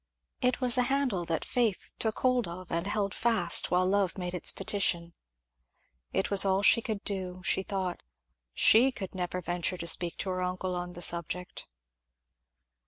'"It 0.41 0.59
was 0.59 0.79
a 0.79 0.89
handle 0.89 1.25
that 1.25 1.45
faith 1.45 1.91
took 1.99 2.21
hold 2.21 2.47
of 2.47 2.71
and 2.71 2.87
held 2.87 3.13
fast 3.13 3.69
while 3.69 3.85
love 3.85 4.17
made 4.17 4.33
its 4.33 4.51
petition. 4.51 5.13
It 6.11 6.31
was 6.31 6.43
all 6.43 6.63
she 6.63 6.81
could 6.81 7.03
do, 7.03 7.43
she 7.45 7.61
thought; 7.61 8.01
she 8.51 8.91
never 9.13 9.37
could 9.43 9.45
venture 9.45 9.77
to 9.77 9.85
speak 9.85 10.17
to 10.17 10.31
her 10.31 10.41
uncle 10.41 10.73
on 10.73 10.93
the 10.93 11.03
subject. 11.03 11.67